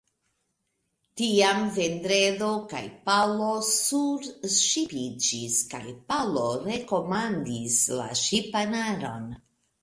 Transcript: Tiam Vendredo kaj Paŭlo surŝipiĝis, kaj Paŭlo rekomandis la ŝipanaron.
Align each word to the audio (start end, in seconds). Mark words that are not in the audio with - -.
Tiam 1.19 1.59
Vendredo 1.73 2.47
kaj 2.71 2.81
Paŭlo 3.09 3.49
surŝipiĝis, 3.67 5.59
kaj 5.75 5.83
Paŭlo 6.09 6.47
rekomandis 6.71 7.77
la 8.01 8.09
ŝipanaron. 8.25 9.31